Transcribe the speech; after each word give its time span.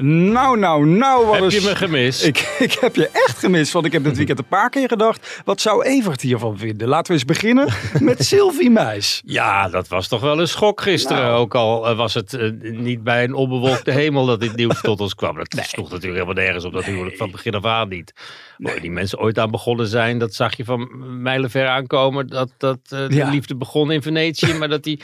Nou, 0.00 0.58
nou, 0.58 0.86
nou, 0.86 1.26
wat 1.26 1.38
Heb 1.38 1.50
je 1.50 1.60
me 1.60 1.76
gemist? 1.76 2.24
Ik, 2.24 2.38
ik 2.58 2.72
heb 2.72 2.96
je 2.96 3.08
echt 3.08 3.38
gemist, 3.38 3.72
want 3.72 3.86
ik 3.86 3.92
heb 3.92 4.04
dit 4.04 4.16
weekend 4.16 4.38
een 4.38 4.44
paar 4.44 4.70
keer 4.70 4.88
gedacht... 4.88 5.40
wat 5.44 5.60
zou 5.60 5.84
Evert 5.84 6.20
hiervan 6.20 6.58
vinden? 6.58 6.88
Laten 6.88 7.06
we 7.06 7.12
eens 7.12 7.24
beginnen 7.24 7.68
met 8.00 8.24
Sylvie 8.28 8.70
Meis. 8.70 9.22
Ja, 9.24 9.68
dat 9.68 9.88
was 9.88 10.08
toch 10.08 10.20
wel 10.20 10.40
een 10.40 10.48
schok 10.48 10.80
gisteren. 10.80 11.22
Nou. 11.22 11.38
Ook 11.38 11.54
al 11.54 11.88
eh, 11.88 11.96
was 11.96 12.14
het 12.14 12.34
eh, 12.34 12.50
niet 12.60 13.02
bij 13.02 13.24
een 13.24 13.34
onbewolkte 13.34 13.90
hemel 14.00 14.26
dat 14.26 14.40
dit 14.40 14.56
nieuws 14.56 14.80
tot 14.80 15.00
ons 15.00 15.14
kwam. 15.14 15.36
Dat 15.36 15.66
sloeg 15.66 15.90
natuurlijk 15.90 16.22
helemaal 16.22 16.44
nergens 16.44 16.64
op 16.64 16.72
dat 16.72 16.84
huwelijk 16.84 17.16
van 17.16 17.30
begin 17.30 17.54
af 17.54 17.64
aan 17.64 17.88
niet. 17.88 18.12
Waar 18.58 18.80
die 18.80 18.90
mensen 18.90 19.18
ooit 19.18 19.38
aan 19.38 19.50
begonnen 19.50 19.86
zijn, 19.86 20.18
dat 20.18 20.34
zag 20.34 20.56
je 20.56 20.64
van 20.64 20.88
mijlenver 21.22 21.66
aankomen. 21.66 22.26
Dat, 22.26 22.50
dat 22.58 22.78
eh, 22.88 23.08
de 23.08 23.14
Ja. 23.14 23.30
liefde 23.30 23.56
begon 23.56 23.90
in 23.90 24.02
Venetië, 24.02 24.54
maar 24.54 24.68
dat 24.68 24.82
die 24.82 25.00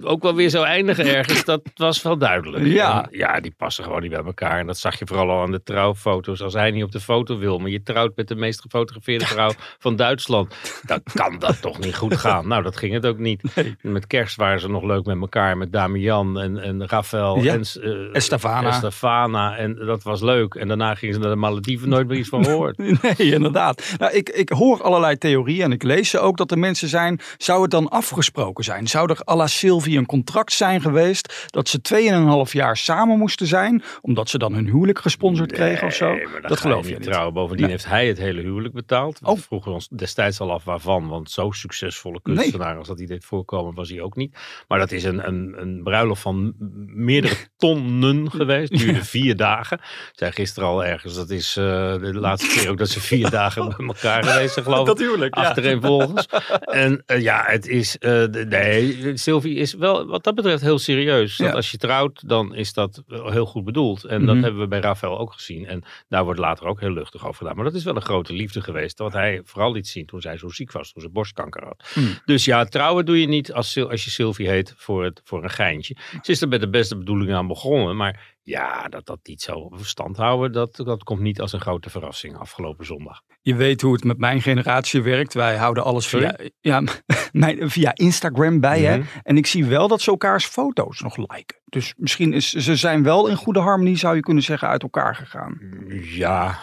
ook 0.00 0.22
wel 0.22 0.34
weer 0.34 0.50
zou 0.50 0.66
eindigen 0.66 1.06
ergens. 1.06 1.44
Dat 1.44 1.62
was 1.74 2.02
wel 2.02 2.18
duidelijk. 2.18 2.66
Ja. 2.66 3.02
En 3.02 3.18
ja, 3.18 3.40
die 3.40 3.54
passen 3.64 3.84
gewoon 3.84 4.02
niet 4.02 4.10
bij 4.10 4.24
elkaar. 4.24 4.58
En 4.58 4.66
dat 4.66 4.78
zag 4.78 4.98
je 4.98 5.06
vooral 5.06 5.30
al 5.30 5.42
aan 5.42 5.50
de 5.50 5.62
trouwfoto's. 5.62 6.42
Als 6.42 6.52
hij 6.52 6.70
niet 6.70 6.82
op 6.82 6.92
de 6.92 7.00
foto 7.00 7.38
wil, 7.38 7.58
maar 7.58 7.70
je 7.70 7.82
trouwt 7.82 8.16
met 8.16 8.28
de 8.28 8.34
meest 8.34 8.60
gefotografeerde 8.60 9.26
vrouw 9.26 9.52
van 9.84 9.96
Duitsland. 9.96 10.54
Dan 10.82 11.00
kan 11.14 11.38
dat 11.38 11.60
toch 11.60 11.78
niet 11.78 11.96
goed 11.96 12.16
gaan. 12.16 12.48
Nou, 12.48 12.62
dat 12.62 12.76
ging 12.76 12.92
het 12.92 13.06
ook 13.06 13.18
niet. 13.18 13.42
Met 13.80 14.06
kerst 14.06 14.36
waren 14.36 14.60
ze 14.60 14.68
nog 14.68 14.82
leuk 14.82 15.04
met 15.04 15.20
elkaar. 15.20 15.56
Met 15.56 15.72
Damian 15.72 16.40
en, 16.40 16.58
en 16.58 16.88
Rafael. 16.88 17.42
Ja. 17.42 17.52
En 17.52 17.60
eh, 17.60 18.14
Estefana. 18.14 18.68
Estefana. 18.68 19.56
En 19.56 19.74
dat 19.74 20.02
was 20.02 20.20
leuk. 20.20 20.54
En 20.54 20.68
daarna 20.68 20.94
gingen 20.94 21.14
ze 21.14 21.20
naar 21.20 21.30
de 21.30 21.36
Malediven. 21.36 21.88
Nooit 21.88 22.08
meer 22.08 22.18
iets 22.18 22.28
van 22.28 22.44
gehoord. 22.44 22.78
Nee, 23.18 23.32
inderdaad. 23.32 23.94
Nou, 23.98 24.12
ik, 24.12 24.28
ik 24.28 24.48
hoor 24.48 24.82
allerlei 24.82 25.18
theorieën 25.18 25.62
en 25.62 25.72
ik 25.72 25.82
lees 25.82 26.10
ze 26.10 26.18
ook 26.18 26.36
dat 26.36 26.50
er 26.50 26.58
mensen 26.58 26.88
zijn... 26.88 27.20
zou 27.36 27.62
het 27.62 27.70
dan 27.70 27.88
afgesproken 27.88 28.64
zijn? 28.64 28.86
Zou 28.86 29.10
er 29.10 29.20
à 29.28 29.36
la 29.36 29.46
Sylvie 29.46 29.98
een 29.98 30.06
contract 30.06 30.52
zijn 30.52 30.80
geweest... 30.80 31.48
dat 31.50 31.68
ze 31.68 32.46
2,5 32.46 32.52
jaar 32.52 32.76
samen 32.76 33.18
moesten 33.18 33.46
zijn... 33.46 33.53
omdat 34.00 34.28
ze 34.28 34.38
dan 34.38 34.54
hun 34.54 34.66
huwelijk 34.66 34.98
gesponsord 34.98 35.52
kregen 35.52 35.86
of 35.86 35.94
zo? 35.94 36.16
Dat 36.40 36.60
geloof 36.60 36.88
je 36.88 36.94
niet 36.94 37.02
trouwen. 37.02 37.34
Bovendien 37.34 37.62
Nee. 37.66 37.70
heeft 37.74 37.86
hij 37.86 38.06
het 38.06 38.18
hele 38.18 38.40
huwelijk 38.40 38.74
betaald. 38.74 39.18
We 39.20 39.26
Oh. 39.26 39.38
vroegen 39.38 39.72
ons 39.72 39.88
destijds 39.88 40.40
al 40.40 40.52
af 40.52 40.64
waarvan. 40.64 41.08
Want 41.08 41.30
zo 41.30 41.50
succesvolle 41.50 42.20
kunstenaar 42.22 42.76
als 42.78 42.86
dat 42.88 42.98
hij 42.98 43.06
deed 43.06 43.24
voorkomen 43.24 43.74
was 43.74 43.88
hij 43.90 44.00
ook 44.00 44.16
niet. 44.16 44.36
Maar 44.68 44.78
dat 44.78 44.92
is 44.92 45.04
een, 45.04 45.26
een, 45.26 45.54
een 45.56 45.82
bruiloft 45.82 46.22
van 46.22 46.54
meerdere 46.86 47.34
tonnen 47.56 48.30
geweest. 48.30 48.78
Duurde 48.78 49.04
vier 49.04 49.36
dagen. 49.36 49.80
Zij 50.12 50.32
gisteren 50.32 50.68
al 50.68 50.84
ergens. 50.84 51.14
Dat 51.14 51.30
is 51.30 51.56
eh, 51.56 51.64
de 51.98 52.14
laatste 52.14 52.58
keer 52.58 52.70
ook 52.70 52.78
dat 52.78 52.88
ze 52.88 53.00
vier 53.00 53.30
dagen 53.30 53.68
bij 53.76 53.86
elkaar 53.86 54.24
geweest 54.24 54.52
zijn 54.52 54.64
geloof 54.64 54.80
ik. 54.80 54.86
Dat 54.86 54.98
huwelijk, 54.98 55.34
ja. 55.34 55.42
Achtereenvolgens. 55.42 56.26
En 56.60 57.02
eh, 57.06 57.22
ja, 57.22 57.42
het 57.46 57.66
is... 57.66 57.96
de- 58.00 58.46
nee, 58.48 59.16
Sylvie 59.16 59.54
is 59.56 59.74
wel 59.74 60.06
wat 60.06 60.24
dat 60.24 60.34
betreft 60.34 60.62
heel 60.62 60.78
serieus. 60.78 61.36
Dat 61.36 61.46
Ja. 61.48 61.52
als 61.52 61.70
je 61.70 61.76
trouwt, 61.76 62.28
dan 62.28 62.54
is 62.54 62.72
dat 62.72 63.02
wel 63.06 63.43
heel 63.44 63.52
goed 63.52 63.64
bedoeld. 63.64 64.04
En 64.04 64.24
dat 64.26 64.34
Mhm. 64.34 64.44
hebben 64.44 64.60
we 64.60 64.68
bij 64.68 64.80
Rafael 64.80 65.18
ook 65.18 65.32
gezien. 65.32 65.66
En 65.66 65.82
daar 66.08 66.24
wordt 66.24 66.40
later 66.40 66.66
ook 66.66 66.80
heel 66.80 66.90
luchtig 66.92 67.24
over 67.26 67.34
gedaan. 67.36 67.54
Maar 67.56 67.64
dat 67.64 67.74
is 67.74 67.84
wel 67.84 67.96
een 67.96 68.02
grote 68.02 68.32
liefde 68.32 68.60
geweest. 68.60 68.98
Wat 68.98 69.12
hij 69.12 69.40
vooral 69.44 69.72
liet 69.72 69.86
zien 69.88 70.06
toen 70.06 70.20
zij 70.20 70.38
zo 70.38 70.48
ziek 70.48 70.72
was. 70.72 70.92
Toen 70.92 71.02
ze 71.02 71.08
borstkanker 71.10 71.64
had. 71.64 71.84
Mhm. 71.94 72.06
Dus 72.24 72.44
ja, 72.44 72.64
trouwen 72.64 73.04
doe 73.06 73.20
je 73.20 73.26
niet 73.26 73.52
als, 73.52 73.78
als 73.78 74.04
je 74.04 74.10
Sylvie 74.10 74.48
heet 74.48 74.74
voor, 74.76 75.04
het, 75.04 75.20
voor 75.24 75.42
een 75.42 75.50
geintje. 75.50 75.96
Ze 76.22 76.30
is 76.32 76.40
er 76.42 76.48
met 76.48 76.60
de 76.60 76.68
beste 76.68 76.96
bedoelingen 76.96 77.36
aan 77.36 77.46
begonnen. 77.46 77.96
Maar 77.96 78.33
ja, 78.44 78.88
dat 78.88 79.06
dat 79.06 79.18
niet 79.22 79.42
zo 79.42 79.70
stand 79.80 80.16
houden. 80.16 80.52
Dat, 80.52 80.76
dat 80.76 81.02
komt 81.02 81.20
niet 81.20 81.40
als 81.40 81.52
een 81.52 81.60
grote 81.60 81.90
verrassing 81.90 82.36
afgelopen 82.36 82.86
zondag. 82.86 83.20
Je 83.40 83.54
weet 83.54 83.80
hoe 83.80 83.92
het 83.92 84.04
met 84.04 84.18
mijn 84.18 84.42
generatie 84.42 85.02
werkt. 85.02 85.34
Wij 85.34 85.56
houden 85.56 85.84
alles 85.84 86.06
via, 86.06 86.38
ja, 86.60 86.82
mijn, 87.32 87.70
via 87.70 87.94
Instagram 87.94 88.60
bij. 88.60 88.80
hè? 88.80 88.98
Mhm. 88.98 89.06
En 89.22 89.36
ik 89.36 89.46
zie 89.46 89.64
wel 89.64 89.88
dat 89.88 90.00
ze 90.00 90.10
elkaars 90.10 90.46
foto's 90.46 91.00
nog 91.00 91.16
liken. 91.16 91.60
Dus 91.64 91.94
misschien 91.96 92.32
is 92.32 92.52
ze 92.52 92.76
zijn 92.76 93.02
wel 93.02 93.28
in 93.28 93.36
goede 93.36 93.60
harmonie, 93.60 93.96
zou 93.96 94.14
je 94.14 94.20
kunnen 94.20 94.42
zeggen, 94.42 94.68
uit 94.68 94.82
elkaar 94.82 95.14
gegaan. 95.14 95.58
Ja, 96.02 96.58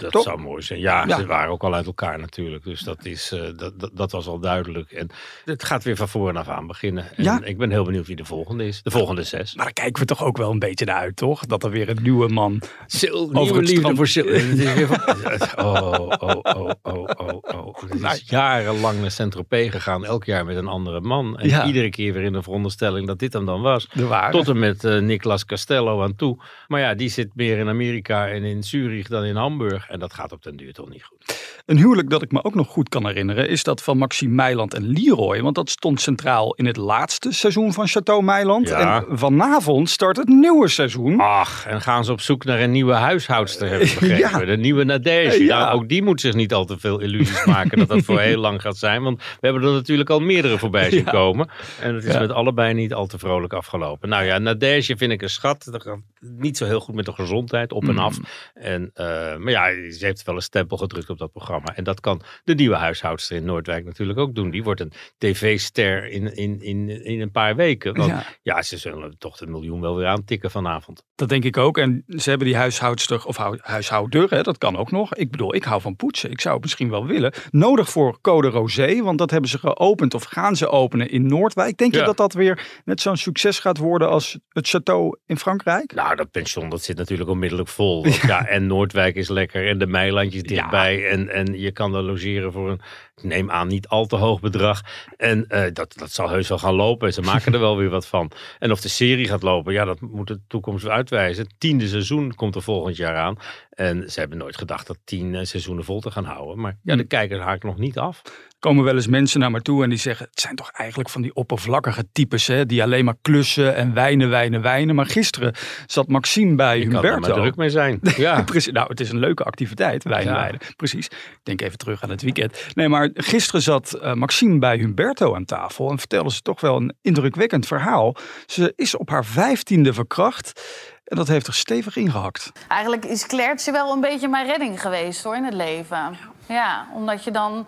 dat 0.00 0.12
Toch? 0.12 0.22
zou 0.22 0.40
mooi 0.40 0.62
zijn. 0.62 0.80
Ja, 0.80 1.04
Ja. 1.06 1.16
ze 1.16 1.26
waren 1.26 1.50
ook 1.52 1.62
al 1.62 1.74
uit 1.74 1.86
elkaar 1.86 2.18
natuurlijk. 2.18 2.64
Dus 2.64 2.80
dat, 2.80 3.04
is, 3.04 3.32
eh, 3.32 3.40
dat, 3.56 3.80
dat, 3.80 3.90
dat 3.94 4.12
was 4.12 4.26
al 4.26 4.38
duidelijk. 4.38 4.90
En 4.92 5.08
het 5.44 5.64
gaat 5.64 5.84
weer 5.84 5.96
van 5.96 6.08
voren 6.08 6.36
af 6.36 6.48
aan 6.48 6.66
beginnen. 6.66 7.04
En 7.16 7.24
Ja. 7.24 7.40
ik 7.44 7.58
ben 7.58 7.70
heel 7.70 7.84
benieuwd 7.84 8.06
wie 8.06 8.16
de 8.16 8.24
volgende 8.24 8.66
is. 8.66 8.82
De 8.82 8.90
volgende 8.90 9.22
zes. 9.22 9.54
Maar 9.54 9.64
daar 9.64 9.72
kijken 9.74 10.00
we 10.02 10.08
toch 10.08 10.24
ook 10.24 10.36
wel 10.36 10.50
een 10.50 10.58
beetje 10.58 10.84
naar 10.84 10.96
uit, 11.00 11.16
toch? 11.16 11.46
Dat 11.46 11.64
er 11.64 11.70
weer 11.70 11.88
een 11.88 12.02
nieuwe 12.02 12.28
man. 12.28 12.62
Sil, 12.98 13.18
Over 13.20 13.42
nieuwe 13.42 13.58
het 13.58 13.68
liefde 13.68 13.94
voor 13.96 14.06
Sil. 14.14 14.26
Is 14.26 14.64
van- 14.86 15.64
Oh, 15.66 15.92
oh, 15.92 16.08
oh, 16.18 16.70
oh, 16.82 17.04
oh, 17.16 17.38
oh. 17.42 17.80
Het 17.90 18.00
Nou. 18.00 18.14
is 18.14 18.22
jarenlang 18.28 19.00
naar 19.00 19.10
Saint-Tropez 19.10 19.70
gegaan. 19.70 20.04
Elk 20.04 20.24
jaar 20.24 20.44
met 20.44 20.56
een 20.56 20.66
andere 20.66 21.00
man. 21.00 21.38
En 21.38 21.48
Ja. 21.48 21.66
iedere 21.66 21.90
keer 21.90 22.12
weer 22.12 22.22
in 22.22 22.32
de 22.32 22.42
veronderstelling 22.42 23.06
dat 23.06 23.18
dit 23.18 23.32
hem 23.32 23.46
dan 23.46 23.60
was. 23.62 23.88
Tot 24.30 24.48
en 24.48 24.58
met 24.58 24.84
eh 24.84 24.98
Nicolas 24.98 25.44
Castello 25.44 26.02
aan 26.02 26.14
toe. 26.16 26.38
Maar 26.68 26.80
ja, 26.80 26.94
die 26.94 27.08
zit 27.08 27.28
meer 27.34 27.58
in 27.58 27.68
Amerika 27.68 28.28
en 28.28 28.44
in 28.44 28.62
Zurich 28.62 29.08
dan 29.08 29.24
in 29.24 29.36
Hamburg. 29.36 29.88
En 29.90 29.98
dat 29.98 30.12
gaat 30.12 30.32
op 30.32 30.42
den 30.42 30.56
duur 30.56 30.72
toch 30.72 30.88
niet 30.88 31.04
goed. 31.04 31.39
Een 31.70 31.78
huwelijk 31.78 32.10
dat 32.10 32.22
ik 32.22 32.32
me 32.32 32.44
ook 32.44 32.54
nog 32.54 32.68
goed 32.68 32.88
kan 32.88 33.06
herinneren 33.06 33.48
is 33.48 33.62
dat 33.62 33.82
van 33.82 33.98
Maxime 33.98 34.34
Meiland 34.34 34.74
en 34.74 34.86
Leroy. 34.86 35.42
Want 35.42 35.54
dat 35.54 35.70
stond 35.70 36.00
centraal 36.00 36.54
in 36.54 36.66
het 36.66 36.76
laatste 36.76 37.32
seizoen 37.32 37.72
van 37.72 37.86
Chateau 37.88 38.22
Meiland. 38.22 38.68
Ja. 38.68 39.04
En 39.08 39.18
vanavond 39.18 39.90
start 39.90 40.16
het 40.16 40.28
nieuwe 40.28 40.68
seizoen. 40.68 41.20
Ach, 41.20 41.66
en 41.66 41.80
gaan 41.80 42.04
ze 42.04 42.12
op 42.12 42.20
zoek 42.20 42.44
naar 42.44 42.60
een 42.60 42.70
nieuwe 42.70 42.92
huishoudster, 42.92 43.68
heb 43.68 43.80
ik 43.80 43.94
begrepen. 43.98 44.18
Ja. 44.18 44.38
De 44.44 44.56
nieuwe 44.56 44.84
Nadege. 44.84 45.44
Ja. 45.44 45.58
Nou, 45.58 45.74
ook 45.74 45.88
die 45.88 46.02
moet 46.02 46.20
zich 46.20 46.34
niet 46.34 46.52
al 46.54 46.64
te 46.64 46.78
veel 46.78 47.00
illusies 47.00 47.44
maken 47.44 47.78
dat 47.78 47.88
dat 47.88 48.04
voor 48.04 48.20
heel 48.30 48.40
lang 48.40 48.60
gaat 48.60 48.76
zijn. 48.76 49.02
Want 49.02 49.18
we 49.18 49.46
hebben 49.46 49.62
er 49.62 49.72
natuurlijk 49.72 50.10
al 50.10 50.20
meerdere 50.20 50.58
voorbij 50.58 50.90
zien 50.90 51.04
komen. 51.04 51.50
En 51.80 51.94
het 51.94 52.04
is 52.04 52.18
met 52.18 52.30
allebei 52.30 52.74
niet 52.74 52.94
al 52.94 53.06
te 53.06 53.18
vrolijk 53.18 53.52
afgelopen. 53.52 54.08
Nou 54.08 54.24
ja, 54.24 54.38
Nadege 54.38 54.96
vind 54.96 55.12
ik 55.12 55.22
een 55.22 55.30
schat. 55.30 55.68
Dat 55.70 55.82
gaat 55.82 55.98
niet 56.20 56.56
zo 56.56 56.64
heel 56.64 56.80
goed 56.80 56.94
met 56.94 57.04
de 57.04 57.12
gezondheid, 57.12 57.72
op 57.72 57.82
en 57.82 57.92
Mm. 57.92 57.98
af. 57.98 58.18
En, 58.54 58.90
eh, 58.94 59.04
maar 59.36 59.50
ja, 59.50 59.90
ze 59.92 60.04
heeft 60.06 60.22
wel 60.22 60.34
een 60.34 60.42
stempel 60.42 60.76
gedrukt 60.76 61.10
op 61.10 61.18
dat 61.18 61.32
programma. 61.32 61.58
En 61.74 61.84
dat 61.84 62.00
kan 62.00 62.22
de 62.44 62.54
nieuwe 62.54 62.76
huishoudster 62.76 63.36
in 63.36 63.44
Noordwijk 63.44 63.84
natuurlijk 63.84 64.18
ook 64.18 64.34
doen. 64.34 64.50
Die 64.50 64.62
wordt 64.62 64.80
een 64.80 64.92
tv-ster 65.18 66.06
in, 66.08 66.34
in, 66.36 66.60
in, 66.62 67.04
in 67.04 67.20
een 67.20 67.30
paar 67.30 67.56
weken. 67.56 67.94
Want 67.96 68.10
Ja. 68.10 68.24
ja, 68.42 68.62
ze 68.62 68.76
zullen 68.78 69.18
toch 69.18 69.36
de 69.36 69.46
miljoen 69.46 69.80
wel 69.80 69.96
weer 69.96 70.06
aantikken 70.06 70.50
vanavond. 70.50 71.02
Dat 71.14 71.28
denk 71.28 71.44
ik 71.44 71.56
ook. 71.56 71.78
En 71.78 72.04
ze 72.06 72.28
hebben 72.28 72.46
die 72.48 72.56
huishoudster 72.56 73.24
of 73.26 73.36
hou- 73.36 73.58
huishouder, 73.60 74.30
hè, 74.30 74.42
dat 74.42 74.58
kan 74.58 74.76
ook 74.76 74.90
nog. 74.90 75.14
Ik 75.14 75.30
bedoel, 75.30 75.54
ik 75.54 75.64
hou 75.64 75.80
van 75.80 75.96
poetsen. 75.96 76.30
Ik 76.30 76.40
zou 76.40 76.54
het 76.54 76.62
misschien 76.62 76.90
wel 76.90 77.06
willen. 77.06 77.32
Nodig 77.50 77.88
voor 77.90 78.18
Code 78.20 78.48
Rosé, 78.48 79.02
want 79.02 79.18
dat 79.18 79.30
hebben 79.30 79.50
ze 79.50 79.58
geopend 79.58 80.14
of 80.14 80.24
gaan 80.24 80.56
ze 80.56 80.68
openen 80.68 81.10
in 81.10 81.26
Noordwijk. 81.26 81.76
Denk 81.76 81.94
je 81.94 82.02
dat 82.02 82.16
dat 82.16 82.32
weer 82.32 82.80
net 82.84 83.00
zo'n 83.00 83.16
succes 83.16 83.58
gaat 83.58 83.78
worden 83.78 84.08
als 84.08 84.38
het 84.48 84.68
château 84.76 85.20
in 85.26 85.38
Frankrijk? 85.38 85.94
Nou, 85.94 86.16
dat 86.16 86.30
pension 86.30 86.68
dat 86.68 86.82
zit 86.82 86.96
natuurlijk 86.96 87.30
onmiddellijk 87.30 87.68
vol. 87.68 88.02
Want 88.02 88.16
ja. 88.16 88.46
en 88.56 88.66
Noordwijk 88.66 89.14
is 89.14 89.28
lekker 89.28 89.68
en 89.68 89.78
de 89.78 89.86
Meilandjes 89.86 90.42
dichtbij. 90.42 91.08
En, 91.08 91.28
en 91.28 91.39
je 91.46 91.72
kan 91.72 91.94
er 91.94 92.02
logeren 92.02 92.52
voor 92.52 92.70
een, 92.70 92.80
neem 93.22 93.50
aan, 93.50 93.68
niet 93.68 93.88
al 93.88 94.06
te 94.06 94.16
hoog 94.16 94.40
bedrag. 94.40 94.80
En 95.16 95.48
eh, 95.48 95.62
dat, 95.72 95.94
dat 95.98 96.10
zal 96.10 96.28
heus 96.28 96.48
wel 96.48 96.58
gaan 96.58 96.74
lopen. 96.74 97.06
En 97.06 97.12
ze 97.14 97.20
maken 97.20 97.52
er 97.52 97.60
wel 97.60 97.76
weer 97.76 97.88
wat 97.90 98.06
van. 98.06 98.30
En 98.58 98.70
of 98.70 98.80
de 98.80 98.88
serie 98.88 99.28
gaat 99.28 99.42
lopen, 99.42 99.72
ja, 99.72 99.84
dat 99.84 100.00
moet 100.00 100.26
de 100.28 100.40
toekomst 100.48 100.86
uitwijzen. 100.86 101.44
Het 101.44 101.54
tiende 101.58 101.88
seizoen 101.88 102.34
komt 102.34 102.54
er 102.54 102.62
volgend 102.62 102.96
jaar 102.96 103.16
aan. 103.16 103.36
En 103.70 104.10
ze 104.10 104.20
hebben 104.20 104.38
nooit 104.38 104.56
gedacht 104.56 104.86
dat 104.86 104.98
tien 105.04 105.34
eh, 105.34 105.44
seizoenen 105.44 105.84
vol 105.84 106.00
te 106.00 106.10
gaan 106.10 106.24
houden. 106.24 106.60
Maar 106.60 106.76
ja, 106.82 106.94
de 106.96 107.02
Hm. 107.02 107.08
kijkers 107.08 107.40
haakt 107.40 107.62
nog 107.64 107.78
niet 107.78 107.98
af. 107.98 108.22
komen 108.58 108.84
wel 108.84 108.94
eens 108.94 109.06
mensen 109.06 109.40
naar 109.40 109.50
me 109.50 109.62
toe 109.62 109.82
en 109.82 109.88
die 109.88 109.98
zeggen: 109.98 110.26
Het 110.30 110.40
zijn 110.40 110.56
toch 110.56 110.70
eigenlijk 110.70 111.08
van 111.10 111.22
die 111.22 111.34
oppervlakkige 111.34 112.04
types, 112.12 112.46
hè, 112.46 112.66
die 112.66 112.82
alleen 112.82 113.04
maar 113.04 113.14
klussen 113.22 113.74
en 113.74 113.94
wijnen, 113.94 114.30
wijnen, 114.30 114.62
wijnen. 114.62 114.94
Maar 114.94 115.06
gisteren 115.06 115.54
zat 115.86 116.08
Maxime 116.08 116.54
bij 116.54 116.78
Je 116.78 116.84
kan 116.86 116.94
er 116.96 117.02
maar 117.02 117.12
Humberto. 117.12 117.40
druk 117.40 117.56
mee 117.56 117.70
zijn. 117.70 118.00
Ja. 118.16 118.44
Nou, 118.72 118.88
het 118.88 119.00
is 119.00 119.10
een 119.10 119.18
leuke 119.18 119.44
activiteit, 119.44 120.04
wijnen, 120.04 120.32
Ja. 120.32 120.40
wijnen. 120.40 120.60
Precies. 120.76 121.06
Ik 121.06 121.38
denk 121.42 121.60
even 121.60 121.78
terug 121.78 122.02
aan 122.02 122.10
het 122.10 122.22
weekend. 122.22 122.66
Nee, 122.74 122.88
maar 122.88 123.09
gisteren 123.14 123.62
zat 123.62 123.92
eh, 123.92 124.12
Maxime 124.12 124.58
bij 124.58 124.76
Humberto 124.76 125.34
aan 125.34 125.44
tafel 125.44 125.90
en 125.90 125.98
vertelde 125.98 126.32
ze 126.32 126.40
toch 126.40 126.60
wel 126.60 126.76
een 126.76 126.94
indrukwekkend 127.02 127.66
verhaal. 127.66 128.14
Ze 128.46 128.72
is 128.76 128.96
op 128.96 129.08
haar 129.08 129.24
vijftiende 129.24 129.92
verkracht 129.92 130.62
en 131.04 131.16
dat 131.16 131.28
heeft 131.28 131.46
er 131.46 131.54
stevig 131.54 131.96
ingehakt. 131.96 132.52
Eigenlijk 132.68 133.04
is 133.04 133.26
Clairtje 133.26 133.72
wel 133.72 133.92
een 133.92 134.00
beetje 134.00 134.28
mijn 134.28 134.46
redding 134.46 134.80
geweest 134.80 135.22
hoor, 135.24 135.36
in 135.36 135.44
het 135.44 135.54
leven. 135.54 136.16
Ja, 136.46 136.86
omdat 136.94 137.24
je 137.24 137.30
dan 137.30 137.66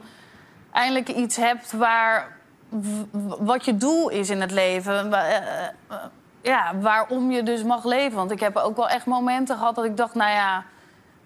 eindelijk 0.72 1.08
iets 1.08 1.36
hebt 1.36 1.72
waar 1.72 2.40
wat 3.40 3.64
je 3.64 3.76
doel 3.76 4.08
is 4.08 4.30
in 4.30 4.40
het 4.40 4.50
leven. 4.50 5.12
Eh, 5.12 5.36
eh, 5.36 5.96
ja, 6.42 6.78
waarom 6.80 7.30
je 7.30 7.42
dus 7.42 7.62
mag 7.62 7.84
leven. 7.84 8.16
Want 8.16 8.30
ik 8.30 8.40
heb 8.40 8.56
ook 8.56 8.76
wel 8.76 8.88
echt 8.88 9.06
momenten 9.06 9.56
gehad 9.56 9.74
dat 9.74 9.84
ik 9.84 9.96
dacht, 9.96 10.14
nou 10.14 10.30
ja, 10.30 10.64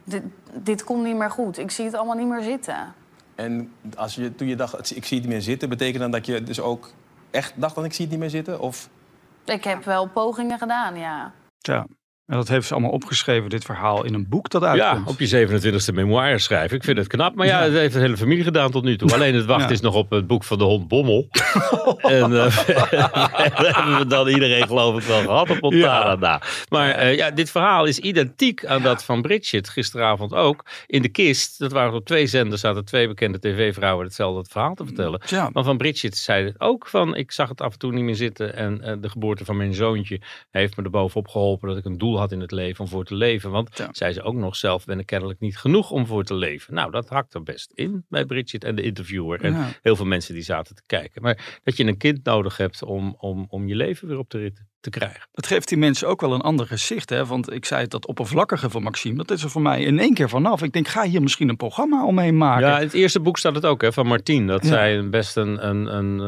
dit, 0.04 0.22
dit 0.52 0.84
komt 0.84 1.04
niet 1.04 1.16
meer 1.16 1.30
goed. 1.30 1.58
Ik 1.58 1.70
zie 1.70 1.84
het 1.84 1.94
allemaal 1.94 2.16
niet 2.16 2.28
meer 2.28 2.42
zitten. 2.42 2.94
En 3.36 3.72
als 3.96 4.14
je, 4.14 4.34
toen 4.34 4.48
je 4.48 4.56
dacht, 4.56 4.96
ik 4.96 5.04
zie 5.04 5.16
het 5.16 5.26
niet 5.26 5.34
meer 5.34 5.42
zitten... 5.42 5.68
betekent 5.68 5.98
dan 5.98 6.10
dat 6.10 6.26
je 6.26 6.42
dus 6.42 6.60
ook 6.60 6.90
echt 7.30 7.52
dacht 7.56 7.74
dat 7.74 7.84
ik 7.84 7.92
zie 7.92 8.04
het 8.04 8.10
niet 8.10 8.20
meer 8.20 8.30
zitten? 8.30 8.60
Of... 8.60 8.88
Ik 9.44 9.64
heb 9.64 9.84
wel 9.84 10.08
pogingen 10.08 10.58
gedaan, 10.58 10.96
ja. 10.96 11.32
Ja. 11.58 11.86
En 12.26 12.37
dat 12.37 12.49
heeft 12.49 12.67
ze 12.67 12.73
allemaal 12.73 12.90
opgeschreven, 12.90 13.50
dit 13.50 13.64
verhaal, 13.64 14.05
in 14.05 14.14
een 14.14 14.28
boek 14.28 14.50
dat 14.50 14.62
Ja, 14.62 14.69
uitkomt. 14.69 15.08
op 15.08 15.20
je 15.20 15.46
27e 15.90 15.94
memoire 15.94 16.38
schrijven. 16.38 16.76
Ik 16.76 16.84
vind 16.84 16.99
het 16.99 17.06
knap. 17.06 17.34
Maar 17.34 17.46
ja, 17.46 17.62
het 17.62 17.73
heeft 17.73 17.94
de 17.94 18.00
hele 18.00 18.17
familie 18.17 18.44
gedaan 18.44 18.70
tot 18.70 18.84
nu 18.84 18.96
toe. 18.96 19.12
Alleen 19.14 19.34
het 19.34 19.44
wachten 19.44 19.67
Ja. 19.69 19.73
is 19.73 19.81
nog 19.81 19.94
op 19.94 20.11
het 20.11 20.26
boek 20.26 20.44
van 20.44 20.58
de 20.58 20.64
hond 20.64 20.88
Bommel. 20.88 21.28
en 21.99 22.31
dat 22.31 22.52
hebben 23.75 23.99
we 23.99 24.05
dan 24.08 24.28
iedereen 24.28 24.67
geloof 24.67 25.00
ik 25.00 25.06
wel 25.06 25.20
gehad 25.20 25.50
op 25.50 25.61
Montana 25.61 26.14
na. 26.14 26.43
Maar 26.69 26.90
eh, 26.90 27.17
ja, 27.17 27.31
dit 27.31 27.50
verhaal 27.50 27.84
is 27.84 27.99
identiek 27.99 28.64
aan 28.67 28.82
dat 28.82 29.05
van 29.05 29.23
Bridget 29.23 29.69
gisteravond 29.69 30.34
ook. 30.34 30.64
In 30.87 31.02
de 31.02 31.08
kist, 31.08 31.58
dat 31.58 31.73
waren 31.73 31.94
op 31.94 32.05
twee 32.05 32.26
zenders, 32.26 32.61
zaten 32.61 32.84
twee 32.84 33.08
bekende 33.08 33.38
tv-vrouwen 33.38 34.05
hetzelfde 34.05 34.50
verhaal 34.50 34.75
te 34.75 34.84
vertellen. 34.84 35.20
Ja. 35.26 35.50
Maar 35.52 35.64
van 35.64 35.76
Bridget 35.76 36.17
zei 36.17 36.44
het 36.44 36.61
ook 36.61 36.87
van, 36.87 37.17
ik 37.17 37.32
zag 37.32 37.49
het 37.49 37.61
af 37.61 37.73
en 37.73 37.78
toe 37.78 37.93
niet 37.93 38.05
meer 38.05 38.14
zitten. 38.14 38.55
En 38.56 38.82
eh, 38.82 38.94
de 39.00 39.08
geboorte 39.08 39.44
van 39.44 39.56
mijn 39.56 39.75
zoontje 39.75 40.20
heeft 40.50 40.76
me 40.76 40.82
er 40.82 40.90
bovenop 40.90 41.28
geholpen 41.28 41.69
dat 41.69 41.76
ik 41.78 41.84
een 41.84 41.99
doel 41.99 42.15
had 42.18 42.32
in 42.32 42.40
het 42.40 42.50
leven 42.50 42.84
om 42.84 42.90
voor 42.90 43.04
te 43.04 43.14
leven. 43.14 43.50
Want, 43.50 43.76
Ja. 43.78 43.88
zei 43.92 44.12
ze 44.12 44.22
ook 44.22 44.34
nog 44.34 44.56
zelf, 44.56 44.84
ben 44.84 44.98
ik 44.98 45.06
kennelijk 45.06 45.40
niet 45.40 45.56
genoeg 45.58 45.90
om 45.90 46.06
voor 46.06 46.24
te 46.24 46.34
leven. 46.34 46.74
Nou, 46.74 46.90
dat 46.90 47.08
hakt 47.08 47.34
er 47.34 47.42
best 47.42 47.72
in 47.74 48.04
bij 48.08 48.24
Bridget 48.24 48.64
en 48.64 48.74
de 48.74 48.82
interviewer. 48.82 49.40
En 49.40 49.52
Ja. 49.52 49.68
heel 49.82 49.96
veel 49.96 50.06
mensen 50.06 50.34
die 50.34 50.42
zaten 50.42 50.74
te 50.74 50.82
kijken. 50.86 51.22
Maar 51.22 51.60
dat 51.64 51.76
je 51.76 51.84
een 51.84 51.96
kind 51.98 52.24
nodig 52.24 52.56
hebt 52.56 52.82
om, 52.82 53.14
om, 53.18 53.44
om 53.48 53.68
je 53.68 53.74
leven 53.76 54.08
weer 54.08 54.18
op 54.18 54.30
de 54.30 54.38
rit 54.38 54.62
te 54.81 54.90
krijgen. 54.90 55.20
Dat 55.32 55.46
geeft 55.46 55.69
die 55.69 55.78
mensen 55.78 56.08
ook 56.08 56.20
wel 56.20 56.32
een 56.32 56.40
ander 56.40 56.67
gezicht. 56.67 57.11
Hè? 57.11 57.26
Want 57.26 57.52
ik 57.52 57.64
zei 57.64 57.81
het, 57.82 57.90
dat 57.90 58.06
oppervlakkige 58.06 58.70
van 58.70 58.82
Maxime, 58.82 59.17
dat 59.17 59.31
is 59.31 59.43
er 59.43 59.50
voor 59.50 59.62
mij 59.62 59.82
in 59.82 59.99
één 59.99 60.14
keer 60.14 60.28
vanaf. 60.28 60.62
Ik 60.62 60.73
denk, 60.73 60.88
ga 60.88 61.02
hier 61.05 61.23
misschien 61.23 61.49
een 61.49 61.56
programma 61.56 62.05
omheen 62.06 62.37
maken. 62.37 62.67
Ja, 62.67 62.76
in 62.78 62.84
het 62.84 62.94
eerste 62.94 63.20
boek 63.20 63.38
staat 63.38 63.55
het 63.55 63.67
ook 63.67 63.82
hè, 63.82 63.93
van 63.93 64.06
Martien. 64.06 64.46
Dat 64.46 64.62
Ja. 64.62 64.69
zij 64.69 65.08
best 65.08 65.37
een, 65.37 65.69
een, 65.69 65.96
een 65.96 66.20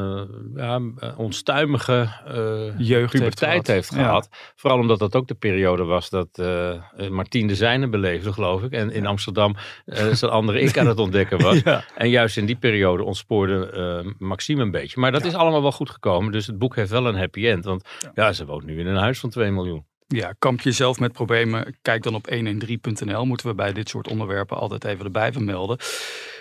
eh, 0.57 0.65
ja, 0.65 0.81
onstuimige 1.17 2.09
eh, 2.27 2.79
Jeugd 2.79 3.13
heeft 3.13 3.39
gehad. 3.39 3.67
heeft 3.67 3.95
Ja. 3.95 4.03
gehad. 4.03 4.29
Vooral 4.57 4.79
omdat 4.79 4.99
dat 4.99 5.15
ook 5.17 5.29
de 5.29 5.35
periode 5.35 5.85
was 5.85 6.11
dat 6.11 6.29
eh 6.33 6.71
eh, 6.71 7.09
Martien 7.11 7.47
de 7.47 7.55
zijne 7.55 7.89
beleefde, 7.89 8.33
geloof 8.33 8.63
ik. 8.63 8.73
En 8.73 8.91
in 8.91 9.07
Amsterdam 9.07 9.57
eh, 9.85 10.07
zijn 10.13 10.31
andere 10.31 10.61
ik 10.61 10.79
aan 10.79 10.87
het 10.87 10.99
ontdekken 10.99 11.39
was. 11.43 11.61
Ja. 11.69 11.85
En 11.97 12.09
juist 12.11 12.37
in 12.37 12.47
die 12.47 12.57
periode 12.57 13.05
ontspoorde 13.05 13.71
eh, 13.71 14.13
Maxime 14.19 14.63
een 14.63 14.71
beetje. 14.71 15.01
Maar 15.01 15.13
dat 15.13 15.25
is 15.25 15.35
allemaal 15.35 15.63
wel 15.63 15.73
goed 15.73 15.91
gekomen. 15.91 16.33
Dus 16.33 16.47
het 16.47 16.59
boek 16.59 16.77
heeft 16.77 16.91
wel 16.91 17.07
een 17.07 17.17
happy 17.17 17.47
end. 17.49 17.65
Want 17.65 17.89
ja, 18.15 18.33
ze 18.33 18.45
woont 18.49 18.65
nu 18.65 18.81
in 18.81 18.87
een 18.87 18.97
huis 18.97 19.21
van 19.21 19.31
2 19.31 19.51
miljoen. 19.51 19.88
Ja, 20.15 20.33
kamp 20.39 20.61
je 20.61 20.73
zelf 20.73 20.99
met 20.99 21.13
problemen? 21.13 21.77
Kijk 21.83 22.03
dan 22.03 22.15
op 22.15 22.29
113.nl. 22.31 23.25
Moeten 23.27 23.47
we 23.47 23.55
bij 23.55 23.73
dit 23.73 23.89
soort 23.89 24.09
onderwerpen 24.09 24.57
altijd 24.57 24.85
even 24.85 25.05
erbij 25.05 25.33
vermelden. 25.33 25.79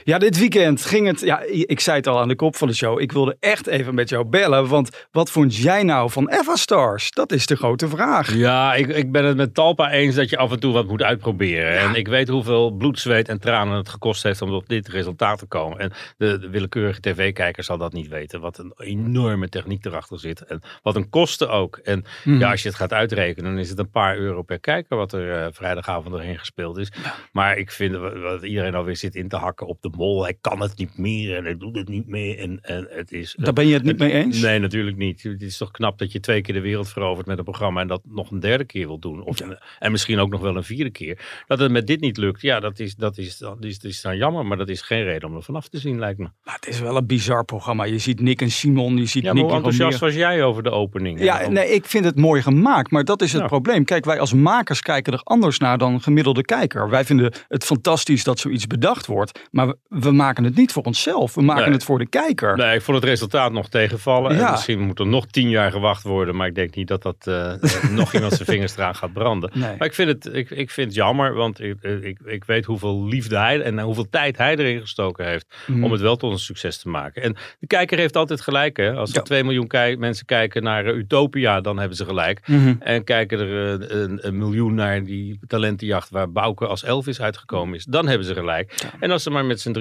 Ja, 0.04 0.18
dit 0.18 0.38
weekend 0.40 0.86
ging 0.86 1.08
het. 1.08 1.20
Ja, 1.20 1.42
ik 1.46 1.80
zei 1.80 1.98
het 1.98 2.08
al 2.08 2.20
aan 2.20 2.28
de 2.28 2.36
kop 2.36 2.56
van 2.56 2.68
de 2.68 2.74
show. 2.74 3.00
Ik 3.02 3.12
wilde 3.12 3.38
echt 3.40 3.68
even 3.68 3.96
met 3.96 4.10
jou 4.10 4.26
bellen. 4.26 4.68
Want 4.68 5.08
wat 5.12 5.32
vond 5.32 5.56
jij 5.56 5.84
nou 5.84 6.10
van 6.12 6.30
Eva 6.30 6.56
Stars? 6.56 7.12
Dat 7.12 7.32
is 7.32 7.46
de 7.46 7.56
grote 7.56 7.88
vraag. 7.88 8.34
Ja, 8.36 8.76
ik, 8.76 8.88
ik 8.88 9.12
ben 9.12 9.26
het 9.26 9.38
met 9.38 9.54
Talpa 9.54 9.92
eens 9.92 10.16
dat 10.16 10.30
je 10.30 10.38
af 10.38 10.52
en 10.52 10.60
toe 10.60 10.74
wat 10.74 10.88
moet 10.88 11.04
uitproberen. 11.04 11.80
En 11.80 11.96
ik 11.96 12.08
weet 12.08 12.28
hoeveel 12.28 12.72
bloed, 12.72 13.00
zweet 13.00 13.28
en 13.30 13.40
tranen 13.40 13.78
het 13.78 13.90
gekost 13.90 14.24
heeft 14.24 14.42
om 14.42 14.52
op 14.54 14.70
dit 14.70 14.88
resultaat 14.88 15.40
te 15.40 15.46
komen. 15.46 15.80
En 15.80 15.92
de, 16.18 16.40
de 16.40 16.50
willekeurige 16.50 17.00
tv-kijker 17.00 17.64
zal 17.64 17.78
dat 17.78 17.94
niet 17.94 18.08
weten. 18.08 18.42
Wat 18.42 18.58
een 18.58 18.74
enorme 18.78 19.50
techniek 19.50 19.86
erachter 19.86 20.20
zit. 20.20 20.42
En 20.46 20.62
wat 20.82 20.96
een 20.96 21.10
kosten 21.10 21.50
ook. 21.50 21.78
En 21.84 22.06
Mhm. 22.24 22.40
ja, 22.40 22.52
als 22.52 22.62
je 22.62 22.68
het 22.68 22.78
gaat 22.78 22.94
uitrekenen, 22.94 23.57
dan 23.58 23.66
is 23.66 23.72
het 23.72 23.80
een 23.80 23.90
paar 23.90 24.18
euro 24.18 24.42
per 24.42 24.60
kijker 24.60 24.98
wat 24.98 25.14
er 25.14 25.32
eh, 25.32 25.48
vrijdagavond 25.52 26.10
doorheen 26.10 26.40
gespeeld 26.40 26.78
is. 26.78 26.92
Maar 27.32 27.58
ik 27.58 27.72
vind 27.72 27.96
wat 27.96 28.44
iedereen 28.44 28.76
alweer 28.76 28.96
zit 28.96 29.16
in 29.16 29.28
te 29.28 29.36
hakken 29.36 29.68
op 29.68 29.82
de 29.82 29.90
mol. 29.98 30.24
Hij 30.24 30.38
kan 30.42 30.62
het 30.62 30.78
niet 30.78 30.98
meer 30.98 31.36
en 31.36 31.44
hij 31.44 31.58
doet 31.58 31.76
het 31.76 31.88
niet 31.88 32.08
meer. 32.08 32.40
En, 32.40 32.60
en 32.62 32.88
het 32.90 33.12
is... 33.12 33.36
Daar 33.40 33.54
ben 33.54 33.68
je 33.68 33.74
het 33.74 33.84
niet 33.84 33.98
mee 33.98 34.12
eens? 34.12 34.42
Nee, 34.42 34.60
natuurlijk 34.60 34.98
niet. 34.98 35.24
Het 35.24 35.42
is 35.42 35.58
toch 35.58 35.72
knap 35.72 35.98
dat 35.98 36.12
je 36.12 36.20
twee 36.20 36.42
keer 36.42 36.54
de 36.54 36.62
wereld 36.62 36.90
verovert 36.90 37.28
met 37.28 37.38
een 37.38 37.44
programma 37.44 37.82
en 37.82 37.88
dat 37.88 38.02
nog 38.06 38.32
een 38.32 38.40
derde 38.40 38.66
keer 38.66 38.88
wil 38.88 39.00
doen. 39.00 39.24
Of, 39.24 39.40
En 39.80 39.92
misschien 39.92 40.20
ook 40.20 40.30
nog 40.30 40.42
wel 40.42 40.56
een 40.56 40.64
vierde 40.64 40.92
keer. 40.92 41.44
Dat 41.48 41.60
het 41.60 41.72
met 41.72 41.88
dit 41.88 42.00
niet 42.00 42.18
lukt, 42.18 42.42
ja, 42.42 42.60
dat 42.60 42.80
is, 42.80 42.96
dat, 42.96 43.18
is, 43.18 43.38
dat, 43.38 43.64
is, 43.64 43.80
dat 43.80 43.92
is 43.92 44.02
dan 44.02 44.18
jammer. 44.18 44.46
Maar 44.46 44.58
dat 44.58 44.70
is 44.70 44.82
geen 44.82 45.04
reden 45.04 45.30
om 45.30 45.36
er 45.36 45.44
vanaf 45.44 45.68
te 45.68 45.78
zien, 45.78 46.00
lijkt 46.00 46.20
me. 46.20 46.30
Maar 46.44 46.56
het 46.56 46.68
is 46.68 46.80
wel 46.80 46.98
een 46.98 47.08
bizar 47.08 47.46
programma. 47.46 47.84
Je 47.84 48.00
ziet 48.00 48.20
Nick 48.20 48.42
en 48.42 48.52
Simon, 48.52 48.98
je 48.98 49.06
ziet 49.06 49.24
Ja, 49.24 49.34
hoe 49.34 49.52
enthousiast 49.52 50.00
was 50.00 50.14
jij 50.14 50.44
over 50.44 50.64
de 50.64 50.72
opening? 50.72 51.24
Ja, 51.24 51.50
nee, 51.50 51.70
ik 51.70 51.86
vind 51.86 52.06
het 52.06 52.16
mooi 52.16 52.42
gemaakt, 52.42 52.92
maar 52.92 53.04
dat 53.04 53.22
is 53.22 53.34
het 53.34 53.47
Ja. 53.50 53.60
probleem. 53.60 53.86
Kijk, 53.86 54.06
wij 54.06 54.20
als 54.20 54.34
makers 54.34 54.82
kijken 54.82 55.14
er 55.14 55.22
anders 55.24 55.60
naar 55.60 55.78
dan 55.78 56.02
gemiddelde 56.02 56.42
kijker. 56.44 56.90
Wij 56.90 57.06
vinden 57.06 57.34
het 57.48 57.64
fantastisch 57.64 58.24
dat 58.24 58.40
zoiets 58.40 58.68
bedacht 58.68 59.06
wordt, 59.06 59.48
maar 59.52 59.68
we, 59.68 59.78
we 59.90 60.12
maken 60.12 60.44
het 60.44 60.56
niet 60.56 60.72
voor 60.72 60.84
onszelf. 60.84 61.34
We 61.36 61.42
maken 61.42 61.64
Nee. 61.64 61.74
het 61.74 61.84
voor 61.84 62.00
de 62.00 62.08
kijker. 62.08 62.58
Nee, 62.58 62.76
ik 62.76 62.82
vond 62.82 62.98
het 62.98 63.06
resultaat 63.06 63.52
nog 63.52 63.70
tegenvallen. 63.70 64.38
En 64.38 64.52
misschien 64.52 64.80
moet 64.80 65.00
er 65.00 65.08
nog 65.08 65.26
tien 65.28 65.50
jaar 65.50 65.72
gewacht 65.72 66.04
worden. 66.04 66.36
Maar 66.36 66.48
ik 66.48 66.56
denk 66.56 66.76
niet 66.76 66.88
dat 66.88 67.02
dat 67.02 67.16
eh, 67.28 67.54
eh, 67.54 67.90
nog 67.92 68.14
iemand 68.14 68.34
zijn 68.34 68.48
vingers 68.50 68.76
eraan 68.78 68.96
gaat 68.96 69.14
branden. 69.14 69.52
Nee. 69.54 69.76
Maar 69.78 69.88
ik 69.88 69.94
vind 69.94 70.10
het, 70.10 70.34
ik, 70.36 70.50
ik 70.50 70.70
vind 70.72 70.88
het 70.88 70.96
jammer. 70.96 71.34
Want 71.34 71.62
ik, 71.62 71.82
ik, 71.84 72.20
ik 72.26 72.44
weet 72.46 72.66
hoeveel 72.66 73.06
liefde 73.06 73.38
hij 73.38 73.62
en 73.62 73.80
hoeveel 73.80 74.10
tijd 74.10 74.38
hij 74.38 74.56
erin 74.56 74.80
gestoken 74.82 75.26
heeft. 75.26 75.56
Mhm. 75.68 75.84
Om 75.84 75.92
het 75.92 76.02
wel 76.02 76.16
tot 76.16 76.32
een 76.32 76.40
succes 76.40 76.78
te 76.78 76.90
maken. 76.90 77.22
En 77.22 77.36
de 77.60 77.68
kijker 77.68 77.98
heeft 77.98 78.16
altijd 78.16 78.42
gelijk. 78.42 78.78
Hè? 78.78 78.94
Als 78.94 79.10
er 79.10 79.16
Ja. 79.16 79.22
2 79.22 79.44
miljoen 79.44 79.68
kei- 79.68 79.98
mensen 79.98 80.26
kijken 80.26 80.64
naar 80.64 80.86
eh, 80.86 80.96
Utopia, 80.96 81.62
dan 81.62 81.80
hebben 81.80 81.98
ze 81.98 82.06
gelijk. 82.06 82.48
Mhm. 82.48 82.76
En 82.80 83.04
kijken 83.04 83.37
er 83.40 83.82
eh, 83.82 84.02
een, 84.02 84.28
een 84.28 84.38
miljoen 84.38 84.74
naar 84.74 85.04
die 85.04 85.40
talentenjacht 85.48 86.10
waar 86.10 86.32
Bouke 86.32 86.68
als 86.68 86.84
Elvis 86.84 87.22
uitgekomen 87.22 87.76
is, 87.76 87.86
dan 87.86 88.08
hebben 88.08 88.28
ze 88.28 88.34
gelijk. 88.34 88.88
En 89.00 89.12
als 89.12 89.24
ze 89.24 89.30
maar 89.30 89.46
met 89.46 89.62
z'n 89.62 89.76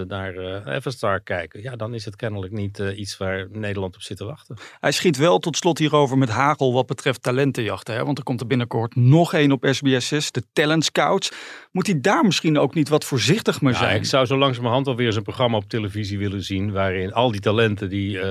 300.000 0.00 0.06
naar 0.06 0.36
eh 0.36 0.74
Everstar 0.74 1.20
kijken, 1.20 1.62
ja, 1.62 1.76
dan 1.76 1.94
is 1.94 2.04
het 2.04 2.16
kennelijk 2.16 2.52
niet 2.52 2.78
eh, 2.78 2.98
iets 2.98 3.16
waar 3.16 3.46
Nederland 3.50 3.94
op 3.94 4.02
zit 4.02 4.16
te 4.16 4.24
wachten. 4.24 4.56
Hij 4.80 4.92
schiet 4.92 5.16
wel 5.16 5.38
tot 5.38 5.56
slot 5.56 5.78
hierover 5.78 6.18
met 6.18 6.28
hagel 6.28 6.72
wat 6.72 6.86
betreft 6.86 7.22
talentenjachten. 7.22 7.94
Hè? 7.94 8.04
Want 8.04 8.18
er 8.18 8.24
komt 8.24 8.40
er 8.40 8.46
binnenkort 8.46 8.96
nog 8.96 9.34
één 9.34 9.52
op 9.52 9.66
SBS 9.70 10.08
6, 10.08 10.30
de 10.30 10.42
Talent 10.52 10.84
Scouts. 10.84 11.32
Moet 11.72 11.86
hij 11.86 12.00
daar 12.00 12.24
misschien 12.24 12.58
ook 12.58 12.74
niet 12.74 12.88
wat 12.88 13.04
voorzichtig 13.04 13.60
mee 13.60 13.72
Ja, 13.72 13.78
zijn? 13.78 13.96
ik 13.96 14.04
zou 14.04 14.26
zo 14.26 14.38
langzamerhand 14.38 14.86
alweer 14.86 15.06
eens 15.06 15.16
een 15.16 15.22
programma 15.22 15.56
op 15.56 15.68
televisie 15.68 16.18
willen 16.18 16.42
zien. 16.42 16.72
Waarin 16.72 17.12
al 17.12 17.30
die 17.30 17.40
talenten 17.40 17.88
die. 17.88 18.20
eh, 18.20 18.24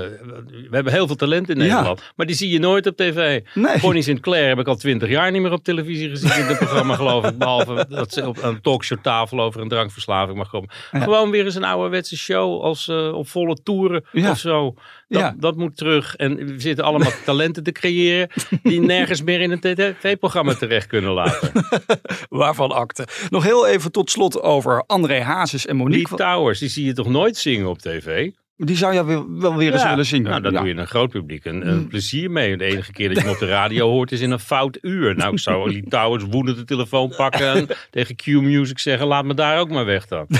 we 0.50 0.68
hebben 0.72 0.94
heel 0.94 1.07
veel 1.07 1.16
talent 1.16 1.50
in 1.50 1.56
Ja. 1.57 1.63
Nederland. 1.63 2.04
Maar 2.16 2.25
die 2.25 2.36
zie 2.36 2.50
je 2.50 2.60
nooit 2.60 2.88
op 2.88 2.95
tv. 2.98 3.42
Nee. 3.54 3.80
Bonnie 3.80 4.01
Sinclair 4.01 4.48
heb 4.48 4.60
ik 4.60 4.68
al 4.68 4.75
twintig 4.75 5.10
jaar 5.10 5.31
niet 5.31 5.42
meer 5.42 5.51
op 5.51 5.63
televisie 5.63 6.10
gezien 6.10 6.38
in 6.38 6.45
het 6.45 6.57
programma, 6.57 6.95
geloof 7.01 7.25
ik. 7.25 7.38
Behalve 7.38 7.86
dat 7.89 8.13
ze 8.13 8.28
op 8.28 8.44
een 8.44 8.62
talkshowtafel 8.62 9.42
over 9.42 9.62
een 9.62 9.68
drankverslaving 9.69 10.38
mag 10.38 10.50
komen. 10.50 10.69
Ja. 10.92 11.00
Gewoon 11.00 11.30
weer 11.30 11.45
eens 11.45 11.56
een 11.56 11.63
ouderwetse 11.63 12.18
show 12.18 12.62
als 12.62 12.88
eh, 12.88 13.13
op 13.13 13.28
volle 13.28 13.57
toeren 13.64 14.04
of 14.14 14.38
zo. 14.38 14.73
Dat, 15.07 15.33
dat 15.38 15.56
moet 15.57 15.78
terug. 15.78 16.16
En 16.16 16.35
we 16.35 16.54
zitten 16.59 16.85
allemaal 16.85 17.11
talenten 17.26 17.64
te 17.64 17.71
creëren 17.71 18.30
die 18.64 18.80
nergens 18.81 19.21
meer 19.23 19.42
in 19.42 19.52
een 19.52 19.59
tv-programma 19.59 20.54
terecht 20.54 20.88
kunnen 20.88 21.11
laten. 21.11 21.52
Waarvan 22.30 22.71
akte. 22.71 23.07
Nog 23.30 23.44
heel 23.44 23.68
even 23.68 23.92
tot 23.92 24.12
slot 24.12 24.42
over 24.42 24.84
André 24.86 25.22
Hazes 25.22 25.66
en 25.66 25.76
Die 25.76 25.84
Monique. 25.86 26.16
Towers, 26.16 26.60
die 26.60 26.69
zie 26.69 26.86
je 26.86 26.94
toch 26.94 27.07
nooit 27.10 27.38
zingen 27.38 27.68
op 27.68 27.80
tv? 27.80 28.30
Die 28.60 28.78
zou 28.78 28.94
je 28.94 29.26
wel, 29.40 29.56
weer 29.56 29.74
eens 29.74 29.81
Ja. 29.81 29.90
willen 29.90 30.06
zingen. 30.06 30.30
Nou, 30.42 30.54
Ja. 30.54 30.60
doe 30.60 30.68
je 30.68 30.76
een 30.76 30.88
groot 30.88 31.10
publiek 31.10 31.46
een, 31.46 31.68
een 31.68 31.88
plezier 31.88 32.31
mee. 32.31 32.57
De 32.57 32.64
enige 32.66 32.92
keer 32.92 33.07
dat 33.07 33.18
je 33.18 33.24
hem 33.24 33.31
op 33.31 33.40
de 33.40 33.46
radio 33.48 33.90
hoort 33.96 34.12
is 34.12 34.22
in 34.22 34.31
een 34.31 34.40
fout 34.40 34.78
uur. 34.81 35.16
Nou, 35.16 35.34
ik 35.34 35.40
zou 35.40 35.72
Lee 35.72 35.84
Towers 35.84 36.24
woedend 36.30 36.57
de 36.57 36.64
telefoon 36.64 37.14
pakken 37.18 37.54
en 37.54 37.68
tegen 37.92 38.16
Q-Music 38.16 38.80
zeggen... 38.80 39.07
laat 39.07 39.26
me 39.26 39.34
daar 39.34 39.60
ook 39.60 39.69
maar 39.69 39.86
weg 39.86 40.06
dan. 40.07 40.28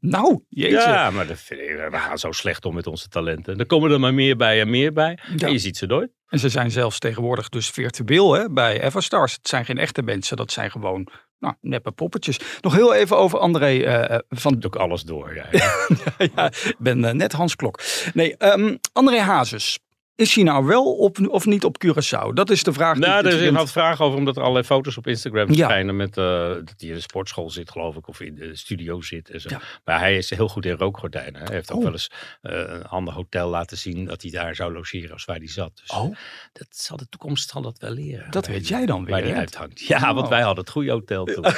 Nou, 0.00 0.40
jeetje. 0.48 0.76
Ja, 0.76 1.10
maar 1.10 1.26
dat 1.26 1.38
vind 1.40 1.60
ik, 1.60 1.68
we 1.90 1.96
gaan 1.98 2.18
zo 2.18 2.32
slecht 2.32 2.64
om 2.64 2.74
met 2.74 2.86
onze 2.86 3.08
talenten. 3.08 3.58
Er 3.58 3.66
komen 3.66 3.90
er 3.90 4.00
maar 4.00 4.14
meer 4.14 4.36
bij 4.36 4.60
en 4.60 4.70
meer 4.70 4.92
bij. 4.92 5.18
Ja. 5.36 5.46
En 5.46 5.52
je 5.52 5.58
ziet 5.58 5.76
ze 5.76 5.86
nooit. 5.86 6.10
En 6.28 6.38
ze 6.38 6.48
zijn 6.48 6.70
zelfs 6.70 6.98
tegenwoordig 6.98 7.48
dus 7.48 7.70
virtueel 7.70 8.32
hè, 8.34 8.50
bij 8.50 8.82
Everstars. 8.82 9.32
Het 9.32 9.48
zijn 9.48 9.64
geen 9.64 9.78
echte 9.78 10.02
mensen, 10.02 10.36
dat 10.36 10.52
zijn 10.52 10.70
gewoon 10.70 11.08
nou, 11.38 11.54
neppe 11.60 11.90
poppetjes. 11.90 12.40
Nog 12.60 12.74
heel 12.74 12.94
even 12.94 13.16
over 13.18 13.38
André 13.38 13.82
eh, 13.82 14.14
eh, 14.14 14.18
van... 14.28 14.58
Doe 14.58 14.70
ik 14.70 14.76
alles 14.76 15.02
door. 15.02 15.34
Ja. 15.34 15.46
ja, 16.34 16.46
ik 16.72 16.76
ben 16.78 17.04
eh, 17.04 17.12
net 17.12 17.32
Hans 17.32 17.56
Klok. 17.56 17.80
Nee, 18.14 18.36
ehm, 18.36 18.76
André 18.92 19.20
Hazes. 19.20 19.78
Is 20.18 20.34
hij 20.34 20.44
nou 20.44 20.64
wel 20.66 20.96
op, 20.96 21.28
of 21.28 21.46
niet 21.46 21.64
op 21.64 21.76
Curaçao? 21.86 22.32
Dat 22.34 22.50
is 22.50 22.62
de 22.62 22.72
vraag. 22.72 22.94
die 22.94 23.02
Nou, 23.06 23.18
ik 23.18 23.26
er 23.26 23.32
is 23.32 23.40
weekend- 23.40 23.70
vraag 23.70 24.00
over, 24.00 24.18
omdat 24.18 24.36
er 24.36 24.42
allerlei 24.42 24.64
foto's 24.66 24.96
op 24.96 25.06
Instagram 25.06 25.48
Ja. 25.48 25.54
verschijnen 25.54 25.96
met 25.96 26.16
eh, 26.16 26.24
dat 26.24 26.74
hij 26.76 26.88
in 26.88 26.94
de 26.94 27.00
sportschool 27.00 27.50
zit, 27.50 27.70
geloof 27.70 27.96
ik, 27.96 28.08
of 28.08 28.20
in 28.20 28.34
de 28.34 28.56
studio 28.56 29.00
zit 29.00 29.30
en 29.30 29.40
zo. 29.40 29.48
Ja. 29.50 29.60
Maar 29.84 29.98
hij 29.98 30.16
is 30.16 30.30
heel 30.30 30.48
goed 30.48 30.66
in 30.66 30.76
rookgordijnen. 30.76 31.42
Hij 31.44 31.54
heeft 31.54 31.70
ook 31.72 31.78
Oh. 31.78 31.84
wel 31.84 31.92
eens 31.92 32.10
eh, 32.42 32.52
een 32.66 32.84
ander 32.86 33.14
hotel 33.14 33.48
laten 33.48 33.78
zien 33.78 34.04
dat 34.04 34.22
hij 34.22 34.30
daar 34.30 34.54
zou 34.54 34.72
logeren 34.72 35.12
als 35.12 35.24
waar 35.24 35.36
hij 35.36 35.48
zat. 35.48 35.70
Dus 35.74 35.90
Oh, 35.98 36.14
dat 36.52 36.66
zal 36.70 36.96
de 36.96 37.08
toekomst 37.08 37.50
zal 37.50 37.62
dat 37.62 37.78
wel 37.78 37.90
leren. 37.90 38.30
dat 38.30 38.46
weet 38.46 38.68
jij 38.68 38.86
dan 38.86 39.04
weer. 39.04 39.14
Waar 39.14 39.22
hij 39.22 39.34
uithangt. 39.34 39.80
Ja, 39.80 40.14
want 40.14 40.24
Oh. 40.26 40.30
wij 40.32 40.40
hadden 40.42 40.64
het 40.64 40.72
goede 40.72 40.90
hotel 40.90 41.24
toen. 41.24 41.44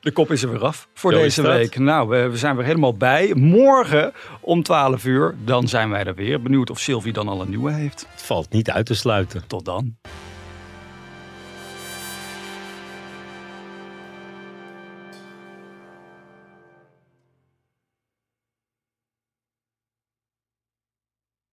De 0.00 0.10
kop 0.12 0.30
is 0.30 0.42
er 0.42 0.50
weer 0.50 0.64
af 0.64 0.88
voor 0.94 1.12
Zo 1.12 1.18
deze 1.18 1.42
week. 1.42 1.78
Nou, 1.78 2.08
we, 2.08 2.28
we 2.28 2.36
zijn 2.36 2.56
weer 2.56 2.64
helemaal 2.64 2.96
bij. 2.96 3.34
Morgen 3.34 4.12
om 4.40 4.62
12 4.62 5.04
uur, 5.04 5.34
dan 5.44 5.68
zijn 5.68 5.90
wij 5.90 6.04
er 6.04 6.14
weer. 6.18 6.42
Benieuwd 6.42 6.70
of 6.70 6.78
Sylvie 6.78 7.12
dan 7.12 7.28
al 7.28 7.40
een 7.40 7.48
nieuwe 7.48 7.72
heeft. 7.72 8.06
Het 8.10 8.22
valt 8.22 8.52
niet 8.52 8.70
uit 8.70 8.86
te 8.86 8.94
sluiten. 8.94 9.46
Tot 9.46 9.64
dan. 9.64 9.96